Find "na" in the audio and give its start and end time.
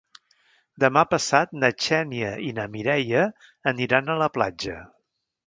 1.63-1.69, 2.61-2.65